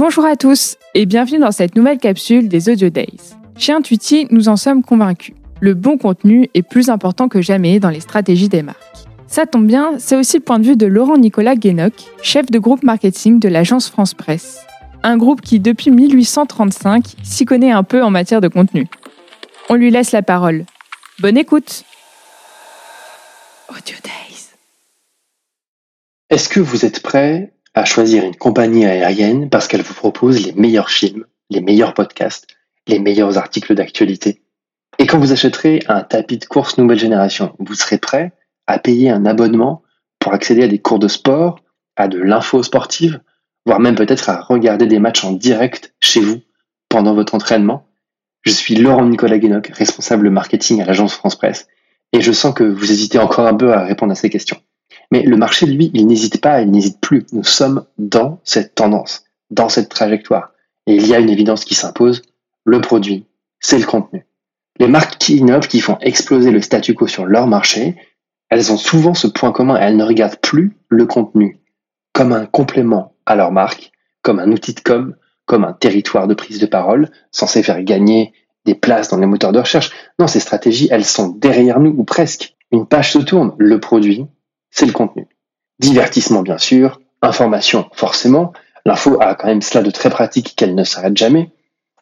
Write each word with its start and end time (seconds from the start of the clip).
Bonjour 0.00 0.24
à 0.24 0.34
tous 0.34 0.78
et 0.94 1.04
bienvenue 1.04 1.40
dans 1.40 1.52
cette 1.52 1.76
nouvelle 1.76 1.98
capsule 1.98 2.48
des 2.48 2.70
Audio 2.70 2.88
Days. 2.88 3.34
Chez 3.58 3.74
Intuiti, 3.74 4.26
nous 4.30 4.48
en 4.48 4.56
sommes 4.56 4.82
convaincus. 4.82 5.34
Le 5.60 5.74
bon 5.74 5.98
contenu 5.98 6.48
est 6.54 6.62
plus 6.62 6.88
important 6.88 7.28
que 7.28 7.42
jamais 7.42 7.80
dans 7.80 7.90
les 7.90 8.00
stratégies 8.00 8.48
des 8.48 8.62
marques. 8.62 8.80
Ça 9.26 9.44
tombe 9.44 9.66
bien, 9.66 9.98
c'est 9.98 10.16
aussi 10.16 10.38
le 10.38 10.42
point 10.42 10.58
de 10.58 10.64
vue 10.64 10.76
de 10.78 10.86
Laurent 10.86 11.18
Nicolas 11.18 11.54
Guénoc, 11.54 11.92
chef 12.22 12.46
de 12.50 12.58
groupe 12.58 12.82
marketing 12.82 13.40
de 13.40 13.48
l'agence 13.50 13.90
France 13.90 14.14
Presse. 14.14 14.64
Un 15.02 15.18
groupe 15.18 15.42
qui, 15.42 15.60
depuis 15.60 15.90
1835, 15.90 17.16
s'y 17.22 17.44
connaît 17.44 17.72
un 17.72 17.82
peu 17.82 18.02
en 18.02 18.08
matière 18.08 18.40
de 18.40 18.48
contenu. 18.48 18.86
On 19.68 19.74
lui 19.74 19.90
laisse 19.90 20.12
la 20.12 20.22
parole. 20.22 20.64
Bonne 21.18 21.36
écoute 21.36 21.84
Audio 23.68 23.96
Days. 24.02 24.48
Est-ce 26.30 26.48
que 26.48 26.60
vous 26.60 26.86
êtes 26.86 27.02
prêt 27.02 27.52
à 27.80 27.86
choisir 27.86 28.24
une 28.24 28.36
compagnie 28.36 28.84
aérienne 28.84 29.48
parce 29.48 29.66
qu'elle 29.66 29.80
vous 29.80 29.94
propose 29.94 30.44
les 30.44 30.52
meilleurs 30.52 30.90
films, 30.90 31.24
les 31.48 31.62
meilleurs 31.62 31.94
podcasts, 31.94 32.46
les 32.86 32.98
meilleurs 32.98 33.38
articles 33.38 33.74
d'actualité 33.74 34.42
Et 34.98 35.06
quand 35.06 35.18
vous 35.18 35.32
achèterez 35.32 35.82
un 35.88 36.02
tapis 36.02 36.36
de 36.36 36.44
course 36.44 36.76
nouvelle 36.76 36.98
génération, 36.98 37.56
vous 37.58 37.74
serez 37.74 37.96
prêt 37.96 38.32
à 38.66 38.78
payer 38.78 39.08
un 39.08 39.24
abonnement 39.24 39.82
pour 40.18 40.34
accéder 40.34 40.64
à 40.64 40.68
des 40.68 40.78
cours 40.78 40.98
de 40.98 41.08
sport, 41.08 41.60
à 41.96 42.06
de 42.06 42.18
l'info 42.18 42.62
sportive, 42.62 43.18
voire 43.64 43.80
même 43.80 43.94
peut-être 43.94 44.28
à 44.28 44.42
regarder 44.42 44.86
des 44.86 44.98
matchs 44.98 45.24
en 45.24 45.32
direct 45.32 45.94
chez 46.00 46.20
vous 46.20 46.42
pendant 46.90 47.14
votre 47.14 47.34
entraînement 47.34 47.86
Je 48.42 48.50
suis 48.50 48.74
Laurent 48.74 49.06
Nicolas 49.06 49.38
Guénoc, 49.38 49.68
responsable 49.68 50.28
marketing 50.28 50.82
à 50.82 50.84
l'agence 50.84 51.14
France 51.14 51.36
Presse, 51.36 51.66
et 52.12 52.20
je 52.20 52.32
sens 52.32 52.52
que 52.52 52.64
vous 52.64 52.92
hésitez 52.92 53.18
encore 53.18 53.46
un 53.46 53.54
peu 53.54 53.72
à 53.72 53.84
répondre 53.84 54.12
à 54.12 54.16
ces 54.16 54.28
questions. 54.28 54.60
Mais 55.10 55.22
le 55.22 55.36
marché, 55.36 55.66
lui, 55.66 55.90
il 55.94 56.06
n'hésite 56.06 56.40
pas, 56.40 56.62
il 56.62 56.70
n'hésite 56.70 57.00
plus. 57.00 57.26
Nous 57.32 57.44
sommes 57.44 57.84
dans 57.98 58.40
cette 58.44 58.74
tendance, 58.74 59.24
dans 59.50 59.68
cette 59.68 59.88
trajectoire. 59.88 60.52
Et 60.86 60.94
il 60.94 61.06
y 61.06 61.14
a 61.14 61.18
une 61.18 61.30
évidence 61.30 61.64
qui 61.64 61.74
s'impose, 61.74 62.22
le 62.64 62.80
produit, 62.80 63.26
c'est 63.58 63.78
le 63.78 63.86
contenu. 63.86 64.26
Les 64.78 64.88
marques 64.88 65.18
qui 65.18 65.36
innovent, 65.36 65.68
qui 65.68 65.80
font 65.80 65.98
exploser 66.00 66.50
le 66.50 66.62
statu 66.62 66.94
quo 66.94 67.06
sur 67.06 67.26
leur 67.26 67.46
marché, 67.46 67.96
elles 68.48 68.72
ont 68.72 68.78
souvent 68.78 69.14
ce 69.14 69.26
point 69.26 69.52
commun, 69.52 69.76
elles 69.76 69.96
ne 69.96 70.04
regardent 70.04 70.40
plus 70.40 70.76
le 70.88 71.06
contenu 71.06 71.60
comme 72.12 72.32
un 72.32 72.46
complément 72.46 73.14
à 73.26 73.36
leur 73.36 73.52
marque, 73.52 73.92
comme 74.22 74.40
un 74.40 74.50
outil 74.50 74.74
de 74.74 74.80
com, 74.80 75.14
comme 75.46 75.64
un 75.64 75.72
territoire 75.72 76.26
de 76.26 76.34
prise 76.34 76.58
de 76.58 76.66
parole, 76.66 77.10
censé 77.30 77.62
faire 77.62 77.82
gagner 77.82 78.32
des 78.64 78.74
places 78.74 79.08
dans 79.08 79.18
les 79.18 79.26
moteurs 79.26 79.52
de 79.52 79.60
recherche. 79.60 79.90
Non, 80.18 80.26
ces 80.26 80.40
stratégies, 80.40 80.88
elles 80.90 81.04
sont 81.04 81.28
derrière 81.28 81.80
nous, 81.80 81.94
ou 81.96 82.04
presque. 82.04 82.56
Une 82.72 82.86
page 82.86 83.12
se 83.12 83.18
tourne, 83.18 83.54
le 83.58 83.80
produit, 83.80 84.26
c'est 84.70 84.86
le 84.86 84.92
contenu. 84.92 85.26
Divertissement, 85.78 86.42
bien 86.42 86.58
sûr, 86.58 87.00
information, 87.22 87.88
forcément. 87.92 88.52
L'info 88.84 89.20
a 89.20 89.34
quand 89.34 89.48
même 89.48 89.62
cela 89.62 89.82
de 89.82 89.90
très 89.90 90.10
pratique 90.10 90.54
qu'elle 90.56 90.74
ne 90.74 90.84
s'arrête 90.84 91.16
jamais. 91.16 91.50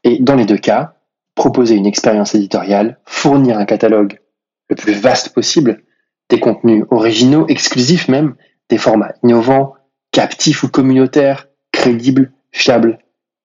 Et 0.04 0.18
dans 0.20 0.34
les 0.34 0.46
deux 0.46 0.58
cas, 0.58 0.94
proposer 1.34 1.74
une 1.74 1.86
expérience 1.86 2.34
éditoriale, 2.34 2.98
fournir 3.04 3.58
un 3.58 3.64
catalogue 3.64 4.20
le 4.68 4.76
plus 4.76 4.92
vaste 4.92 5.30
possible, 5.30 5.82
des 6.28 6.40
contenus 6.40 6.84
originaux, 6.90 7.46
exclusifs 7.48 8.08
même, 8.08 8.34
des 8.68 8.78
formats 8.78 9.14
innovants, 9.22 9.74
captifs 10.12 10.62
ou 10.62 10.68
communautaires, 10.68 11.48
crédibles, 11.72 12.32
fiables, 12.52 12.98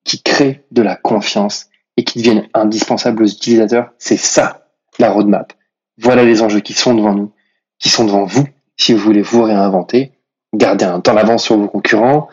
qui 0.03 0.21
créent 0.21 0.65
de 0.71 0.81
la 0.81 0.95
confiance 0.95 1.67
et 1.95 2.03
qui 2.03 2.19
deviennent 2.19 2.47
indispensables 2.53 3.23
aux 3.23 3.27
utilisateurs, 3.27 3.91
c'est 3.97 4.17
ça 4.17 4.67
la 4.99 5.11
roadmap. 5.11 5.53
Voilà 5.97 6.23
les 6.23 6.41
enjeux 6.41 6.59
qui 6.59 6.73
sont 6.73 6.93
devant 6.93 7.13
nous, 7.13 7.31
qui 7.79 7.89
sont 7.89 8.05
devant 8.05 8.25
vous 8.25 8.45
si 8.77 8.93
vous 8.93 8.99
voulez 8.99 9.21
vous 9.21 9.43
réinventer, 9.43 10.11
garder 10.53 10.85
un 10.85 10.99
temps 10.99 11.13
d'avance 11.13 11.43
sur 11.43 11.57
vos 11.57 11.67
concurrents, 11.67 12.27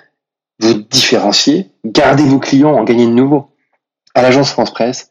vous 0.61 0.75
différencier, 0.75 1.71
garder 1.85 2.25
vos 2.25 2.39
clients, 2.39 2.75
en 2.75 2.85
gagner 2.85 3.07
de 3.07 3.13
nouveaux. 3.13 3.51
À 4.15 4.23
l'agence 4.23 4.51
France 4.51 4.73
Presse, 4.73 5.11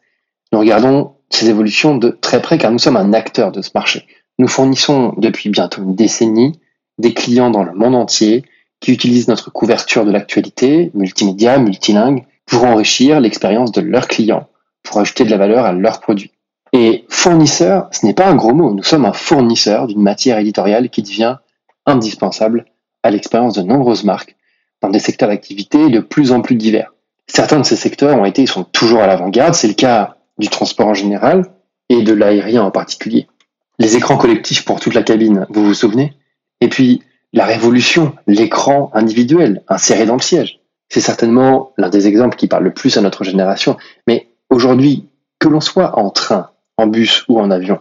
nous 0.52 0.60
regardons 0.60 1.14
ces 1.30 1.48
évolutions 1.48 1.96
de 1.96 2.10
très 2.10 2.42
près 2.42 2.58
car 2.58 2.70
nous 2.70 2.78
sommes 2.78 2.96
un 2.96 3.12
acteur 3.12 3.52
de 3.52 3.62
ce 3.62 3.70
marché. 3.74 4.06
Nous 4.38 4.48
fournissons 4.48 5.14
depuis 5.16 5.50
bientôt 5.50 5.82
une 5.82 5.94
décennie 5.94 6.60
des 6.98 7.14
clients 7.14 7.50
dans 7.50 7.64
le 7.64 7.72
monde 7.72 7.94
entier 7.94 8.44
qui 8.80 8.92
utilisent 8.92 9.28
notre 9.28 9.50
couverture 9.50 10.04
de 10.04 10.10
l'actualité, 10.10 10.90
multimédia, 10.94 11.58
multilingue, 11.58 12.24
pour 12.46 12.64
enrichir 12.64 13.20
l'expérience 13.20 13.72
de 13.72 13.80
leurs 13.80 14.08
clients, 14.08 14.48
pour 14.82 14.98
ajouter 14.98 15.24
de 15.24 15.30
la 15.30 15.36
valeur 15.36 15.64
à 15.64 15.72
leurs 15.72 16.00
produits. 16.00 16.32
Et 16.72 17.04
fournisseur, 17.08 17.88
ce 17.90 18.06
n'est 18.06 18.14
pas 18.14 18.28
un 18.28 18.36
gros 18.36 18.54
mot. 18.54 18.72
Nous 18.72 18.82
sommes 18.82 19.04
un 19.04 19.12
fournisseur 19.12 19.86
d'une 19.86 20.02
matière 20.02 20.38
éditoriale 20.38 20.88
qui 20.88 21.02
devient 21.02 21.36
indispensable 21.86 22.66
à 23.02 23.10
l'expérience 23.10 23.54
de 23.54 23.62
nombreuses 23.62 24.04
marques 24.04 24.36
dans 24.80 24.90
des 24.90 24.98
secteurs 24.98 25.28
d'activité 25.28 25.88
de 25.88 26.00
plus 26.00 26.32
en 26.32 26.40
plus 26.40 26.54
divers. 26.54 26.92
Certains 27.26 27.58
de 27.58 27.64
ces 27.64 27.76
secteurs 27.76 28.18
ont 28.18 28.24
été 28.24 28.42
et 28.42 28.46
sont 28.46 28.64
toujours 28.64 29.00
à 29.00 29.06
l'avant-garde. 29.06 29.54
C'est 29.54 29.68
le 29.68 29.74
cas 29.74 30.16
du 30.38 30.48
transport 30.48 30.88
en 30.88 30.94
général 30.94 31.44
et 31.88 32.02
de 32.02 32.12
l'aérien 32.12 32.62
en 32.62 32.70
particulier. 32.70 33.26
Les 33.78 33.96
écrans 33.96 34.16
collectifs 34.16 34.64
pour 34.64 34.80
toute 34.80 34.94
la 34.94 35.02
cabine, 35.02 35.46
vous 35.50 35.64
vous 35.64 35.74
souvenez? 35.74 36.14
Et 36.60 36.68
puis, 36.68 37.02
la 37.32 37.46
révolution, 37.46 38.14
l'écran 38.26 38.90
individuel, 38.94 39.62
inséré 39.68 40.06
dans 40.06 40.16
le 40.16 40.20
siège. 40.20 40.60
C'est 40.88 41.00
certainement 41.00 41.72
l'un 41.78 41.88
des 41.88 42.06
exemples 42.08 42.36
qui 42.36 42.48
parle 42.48 42.64
le 42.64 42.74
plus 42.74 42.96
à 42.96 43.00
notre 43.00 43.24
génération. 43.24 43.76
Mais 44.06 44.28
aujourd'hui, 44.50 45.08
que 45.38 45.48
l'on 45.48 45.60
soit 45.60 45.98
en 45.98 46.10
train, 46.10 46.49
en 46.80 46.86
bus 46.86 47.24
ou 47.28 47.38
en 47.38 47.50
avion. 47.50 47.80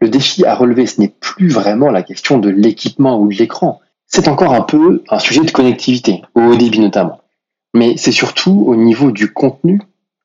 Le 0.00 0.08
défi 0.08 0.44
à 0.44 0.54
relever, 0.54 0.86
ce 0.86 1.00
n'est 1.00 1.12
plus 1.20 1.48
vraiment 1.48 1.90
la 1.90 2.02
question 2.02 2.38
de 2.38 2.50
l'équipement 2.50 3.18
ou 3.18 3.28
de 3.28 3.34
l'écran. 3.34 3.80
C'est 4.06 4.28
encore 4.28 4.54
un 4.54 4.62
peu 4.62 5.02
un 5.08 5.18
sujet 5.18 5.42
de 5.42 5.50
connectivité, 5.50 6.22
au 6.34 6.42
haut 6.42 6.56
débit 6.56 6.80
notamment. 6.80 7.20
Mais 7.74 7.96
c'est 7.96 8.12
surtout 8.12 8.64
au 8.66 8.76
niveau 8.76 9.10
du 9.10 9.32
contenu, 9.32 9.80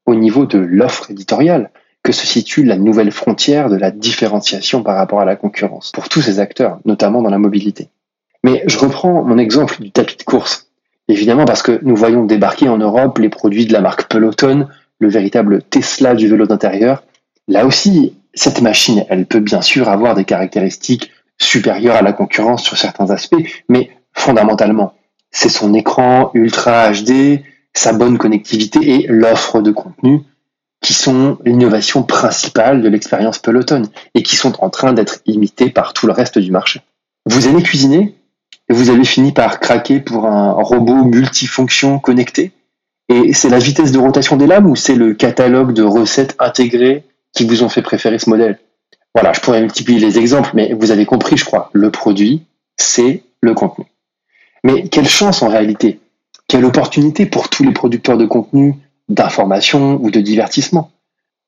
au 0.06 0.16
niveau 0.16 0.46
de 0.46 0.60
l'offre 0.60 1.10
éditoriale, 1.10 1.72
que 2.04 2.12
se 2.12 2.26
situe 2.26 2.64
la 2.64 2.78
nouvelle 2.78 3.12
frontière 3.12 3.70
de 3.70 3.76
la 3.76 3.92
différenciation 3.92 4.84
par 4.84 4.96
rapport 4.96 5.22
à 5.22 5.26
la 5.26 5.36
concurrence, 5.36 5.92
pour 5.92 6.10
tous 6.10 6.22
ces 6.22 6.40
acteurs, 6.40 6.80
notamment 6.86 7.22
dans 7.22 7.30
la 7.30 7.38
mobilité. 7.38 7.90
Mais 8.44 8.64
je 8.66 8.78
reprends 8.80 9.24
mon 9.24 9.38
exemple 9.38 9.82
du 9.82 9.92
tapis 9.92 10.18
de 10.18 10.24
course. 10.24 10.68
Évidemment 11.08 11.46
parce 11.46 11.62
que 11.62 11.80
nous 11.84 11.96
voyons 11.96 12.26
débarquer 12.26 12.70
en 12.70 12.78
Europe 12.78 13.20
les 13.20 13.30
produits 13.30 13.66
de 13.66 13.74
la 13.74 13.82
marque 13.82 14.08
Peloton, 14.08 14.68
le 15.00 15.10
véritable 15.10 15.62
Tesla 15.64 16.16
du 16.16 16.28
vélo 16.28 16.48
d'intérieur, 16.48 17.04
Là 17.52 17.66
aussi, 17.66 18.16
cette 18.34 18.62
machine, 18.62 19.04
elle 19.10 19.26
peut 19.26 19.42
bien 19.42 19.62
sûr 19.62 19.90
avoir 19.90 20.16
des 20.16 20.24
caractéristiques 20.24 21.12
supérieures 21.38 21.98
à 21.98 22.02
la 22.02 22.14
concurrence 22.14 22.64
sur 22.64 22.78
certains 22.78 23.10
aspects, 23.10 23.44
mais 23.68 23.92
fondamentalement, 24.14 24.94
c'est 25.32 25.50
son 25.50 25.74
écran 25.74 26.32
ultra 26.34 26.94
HD, 26.94 27.42
sa 27.74 27.92
bonne 27.92 28.18
connectivité 28.18 28.80
et 28.92 29.08
l'offre 29.08 29.62
de 29.62 29.72
contenu 29.72 30.22
qui 30.82 30.94
sont 30.94 31.40
l'innovation 31.44 32.04
principale 32.04 32.82
de 32.82 32.88
l'expérience 32.88 33.40
Peloton 33.40 33.82
et 34.16 34.24
qui 34.24 34.38
sont 34.38 34.64
en 34.64 34.70
train 34.70 34.94
d'être 34.94 35.20
imitées 35.26 35.72
par 35.72 35.92
tout 35.92 36.08
le 36.08 36.14
reste 36.14 36.40
du 36.40 36.52
marché. 36.52 36.80
Vous 37.26 37.50
aimez 37.50 37.64
cuisiner 37.64 38.16
et 38.70 38.74
vous 38.74 38.90
avez 38.90 39.04
fini 39.04 39.34
par 39.34 39.60
craquer 39.60 40.00
pour 40.00 40.26
un 40.26 40.54
robot 40.54 41.04
multifonction 41.04 42.00
connecté? 42.00 42.54
Et 43.10 43.34
c'est 43.34 43.50
la 43.50 43.60
vitesse 43.60 43.92
de 43.92 44.00
rotation 44.00 44.38
des 44.38 44.48
lames 44.48 44.68
ou 44.68 44.78
c'est 44.78 44.96
le 44.96 45.14
catalogue 45.14 45.74
de 45.74 45.84
recettes 45.84 46.38
intégrées 46.40 47.04
qui 47.34 47.46
vous 47.46 47.64
ont 47.64 47.70
fait 47.70 47.82
préférer 47.82 48.20
ce 48.20 48.30
modèle. 48.30 48.60
Voilà, 49.14 49.34
je 49.34 49.42
pourrais 49.42 49.62
multiplier 49.62 50.00
les 50.00 50.18
exemples, 50.20 50.52
mais 50.54 50.74
vous 50.74 50.92
avez 50.92 51.06
compris, 51.06 51.38
je 51.38 51.46
crois. 51.46 51.70
Le 51.74 51.92
produit, 51.92 52.44
c'est 52.78 53.24
le 53.42 53.54
contenu. 53.54 53.86
Mais 54.64 54.88
quelle 54.88 55.08
chance 55.08 55.42
en 55.42 55.50
réalité 55.50 56.00
Quelle 56.48 56.66
opportunité 56.66 57.26
pour 57.26 57.50
tous 57.50 57.64
les 57.64 57.74
producteurs 57.74 58.18
de 58.18 58.26
contenu, 58.26 58.76
d'information 59.10 60.00
ou 60.02 60.12
de 60.12 60.22
divertissement 60.22 60.92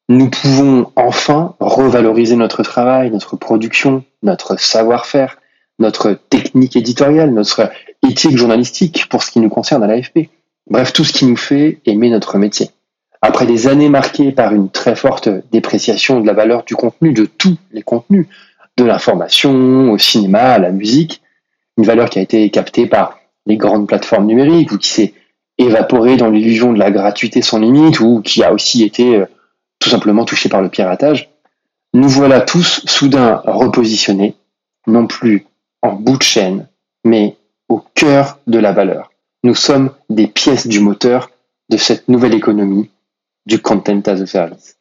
Nous 0.10 0.30
pouvons 0.30 0.92
enfin 0.96 1.56
revaloriser 1.60 2.36
notre 2.36 2.64
travail, 2.64 3.12
notre 3.12 3.38
production, 3.38 4.04
notre 4.24 4.60
savoir-faire, 4.60 5.38
notre 5.80 6.14
technique 6.30 6.76
éditoriale, 6.76 7.32
notre 7.32 7.72
éthique 8.08 8.38
journalistique 8.38 9.08
pour 9.10 9.24
ce 9.24 9.32
qui 9.32 9.40
nous 9.40 9.50
concerne 9.50 9.84
à 9.84 9.88
l'AFP. 9.88 10.30
Bref, 10.70 10.94
tout 10.94 11.04
ce 11.04 11.14
qui 11.14 11.26
nous 11.26 11.38
fait 11.38 11.80
aimer 11.86 12.10
notre 12.10 12.38
métier. 12.38 12.69
Après 13.25 13.46
des 13.46 13.70
années 13.70 13.88
marquées 13.88 14.34
par 14.34 14.54
une 14.54 14.70
très 14.70 14.98
forte 14.98 15.30
dépréciation 15.50 16.20
de 16.20 16.28
la 16.28 16.34
valeur 16.34 16.66
du 16.66 16.75
contenu, 16.75 17.14
de 17.14 17.24
tous 17.24 17.56
les 17.72 17.81
contenus, 17.81 18.28
de 18.75 18.84
l'information, 18.84 19.94
au 19.94 19.98
cinéma, 19.98 20.42
à 20.42 20.60
la 20.60 20.72
musique, 20.72 21.22
une 21.78 21.86
valeur 21.86 22.10
qui 22.10 22.20
a 22.20 22.22
été 22.22 22.50
captée 22.50 22.86
par 22.86 23.18
les 23.46 23.56
grandes 23.56 23.88
plateformes 23.88 24.25
numériques 24.25 24.74
ou 24.74 24.78
qui 24.78 24.90
s'est 24.90 25.14
évaporée 25.58 26.18
dans 26.18 26.30
l'illusion 26.30 26.74
de 26.74 26.80
la 26.80 26.92
gratuité 26.92 27.42
sans 27.42 27.60
limite 27.60 28.02
ou 28.02 28.22
qui 28.22 28.44
a 28.44 28.52
aussi 28.52 28.84
été 28.84 29.16
euh, 29.16 29.26
tout 29.80 29.90
simplement 29.90 30.26
touchée 30.26 30.50
par 30.50 30.62
le 30.62 30.68
piratage, 30.68 31.30
nous 31.94 32.10
voilà 32.10 32.42
tous 32.42 32.81
soudain 32.88 33.42
repositionnés, 33.46 34.36
non 34.86 35.08
plus 35.08 35.46
en 35.81 35.94
bout 35.94 36.18
de 36.18 36.24
chaîne, 36.24 36.68
mais 37.06 37.38
au 37.69 37.81
cœur 37.96 38.40
de 38.48 38.60
la 38.60 38.74
valeur. 38.74 39.14
Nous 39.46 39.56
sommes 39.56 39.92
des 40.10 40.28
pièces 40.28 40.68
du 40.68 40.81
moteur 40.81 41.30
de 41.69 41.78
cette 41.78 42.10
nouvelle 42.10 42.34
économie 42.34 42.90
du 43.45 43.60
content 43.60 44.07
as 44.07 44.22
a 44.22 44.28
service. 44.28 44.75